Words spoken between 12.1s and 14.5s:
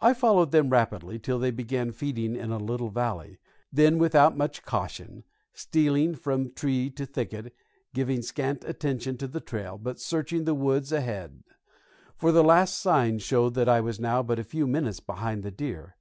for the last "sign" showed that I was now but a